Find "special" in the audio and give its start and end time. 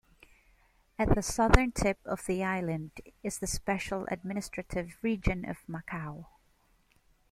3.45-4.07